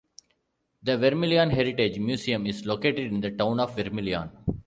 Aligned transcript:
The 0.81 0.97
"Vermilion 0.97 1.51
Heritage 1.51 1.99
Museum" 1.99 2.47
is 2.47 2.65
located 2.65 3.11
in 3.13 3.21
the 3.21 3.29
town 3.29 3.59
of 3.59 3.75
Vermilion. 3.75 4.31